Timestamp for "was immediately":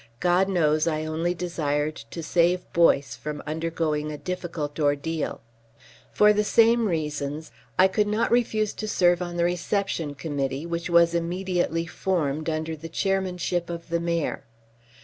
10.89-11.85